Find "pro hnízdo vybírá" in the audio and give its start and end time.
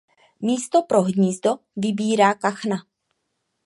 0.83-2.33